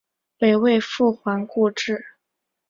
[0.39, 2.03] 北魏复还故治。